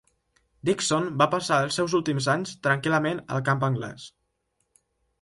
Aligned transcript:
Dickson 0.69 1.05
va 1.23 1.27
passar 1.33 1.59
els 1.67 1.77
seus 1.81 1.95
últims 2.01 2.31
anys 2.37 2.57
tranquil·lament 2.67 3.23
al 3.37 3.47
camp 3.51 3.67
anglès. 3.73 4.11